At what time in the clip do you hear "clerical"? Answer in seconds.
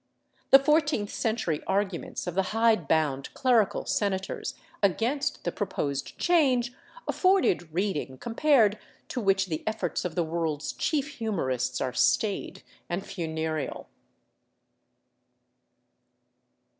3.35-3.85